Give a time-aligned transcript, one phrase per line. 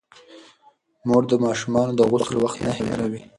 [1.07, 3.21] مور د ماشومانو د غسل وخت نه هېروي.